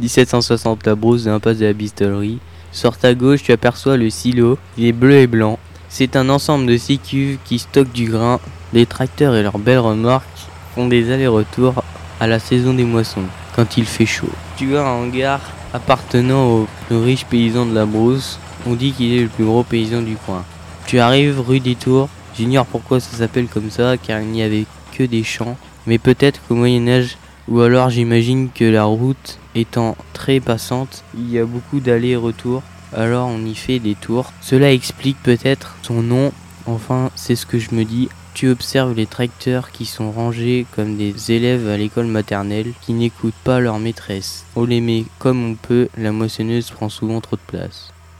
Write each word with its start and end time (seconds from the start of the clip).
1760 0.00 0.86
La 0.86 0.94
Brousse 0.94 1.24
de 1.24 1.30
l'impasse 1.30 1.58
de 1.58 1.66
la 1.66 1.72
Bistolerie. 1.72 2.38
Sur 2.70 2.98
ta 2.98 3.14
gauche, 3.14 3.42
tu 3.42 3.52
aperçois 3.52 3.96
le 3.96 4.10
silo. 4.10 4.58
Il 4.76 4.84
est 4.84 4.92
bleu 4.92 5.14
et 5.14 5.26
blanc. 5.26 5.58
C'est 5.88 6.16
un 6.16 6.28
ensemble 6.28 6.66
de 6.66 6.76
six 6.76 6.98
cuves 6.98 7.38
qui 7.44 7.58
stockent 7.58 7.92
du 7.92 8.10
grain. 8.10 8.38
Les 8.74 8.84
tracteurs 8.84 9.34
et 9.34 9.42
leurs 9.42 9.58
belles 9.58 9.78
remorques 9.78 10.26
font 10.74 10.86
des 10.86 11.10
allers-retours 11.10 11.82
à 12.20 12.26
la 12.26 12.38
saison 12.38 12.74
des 12.74 12.84
moissons, 12.84 13.24
quand 13.54 13.78
il 13.78 13.86
fait 13.86 14.04
chaud. 14.04 14.28
Tu 14.56 14.76
as 14.76 14.86
un 14.86 15.02
hangar 15.02 15.40
appartenant 15.72 16.50
au 16.50 16.68
plus 16.86 16.96
riche 16.96 17.24
paysan 17.24 17.64
de 17.64 17.74
la 17.74 17.86
Brousse. 17.86 18.38
On 18.66 18.74
dit 18.74 18.92
qu'il 18.92 19.14
est 19.14 19.22
le 19.22 19.28
plus 19.28 19.44
gros 19.44 19.62
paysan 19.62 20.02
du 20.02 20.16
coin. 20.16 20.44
Tu 20.86 20.98
arrives 20.98 21.40
rue 21.40 21.60
des 21.60 21.74
Tours. 21.74 22.10
J'ignore 22.36 22.66
pourquoi 22.66 23.00
ça 23.00 23.16
s'appelle 23.16 23.46
comme 23.46 23.70
ça, 23.70 23.96
car 23.96 24.20
il 24.20 24.28
n'y 24.28 24.42
avait 24.42 24.66
que 24.92 25.04
des 25.04 25.24
champs. 25.24 25.56
Mais 25.86 25.98
peut-être 25.98 26.40
qu'au 26.46 26.54
Moyen 26.54 26.86
Âge, 26.88 27.16
ou 27.48 27.60
alors 27.60 27.88
j'imagine 27.88 28.50
que 28.54 28.64
la 28.64 28.84
route 28.84 29.38
étant 29.56 29.96
très 30.12 30.40
passante, 30.40 31.04
il 31.16 31.30
y 31.30 31.38
a 31.38 31.44
beaucoup 31.44 31.80
d'allers-retours. 31.80 32.62
Alors 32.94 33.28
on 33.28 33.44
y 33.44 33.54
fait 33.54 33.78
des 33.78 33.94
tours. 33.94 34.32
Cela 34.40 34.72
explique 34.72 35.22
peut-être 35.22 35.76
son 35.82 36.02
nom. 36.02 36.32
Enfin, 36.66 37.10
c'est 37.14 37.36
ce 37.36 37.46
que 37.46 37.58
je 37.58 37.74
me 37.74 37.84
dis. 37.84 38.08
Tu 38.34 38.48
observes 38.50 38.94
les 38.94 39.06
tracteurs 39.06 39.70
qui 39.70 39.86
sont 39.86 40.10
rangés 40.10 40.66
comme 40.76 40.96
des 40.96 41.32
élèves 41.32 41.68
à 41.68 41.76
l'école 41.78 42.06
maternelle 42.06 42.72
qui 42.82 42.92
n'écoutent 42.92 43.32
pas 43.44 43.60
leur 43.60 43.78
maîtresse. 43.78 44.44
On 44.56 44.64
les 44.64 44.82
met 44.82 45.04
comme 45.18 45.52
on 45.52 45.54
peut, 45.54 45.88
la 45.96 46.12
moissonneuse 46.12 46.70
prend 46.70 46.90
souvent 46.90 47.22
trop 47.22 47.36
de 47.36 47.40
place. 47.46 47.92